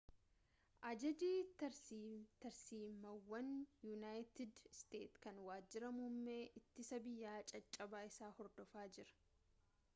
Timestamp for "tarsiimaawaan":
1.57-3.51